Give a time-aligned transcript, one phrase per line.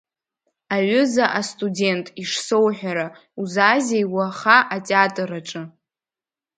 [0.75, 3.07] Аҩыза астудент, ишсоуҳәара,
[3.41, 5.63] узаазеи уаха атеатр аҿы?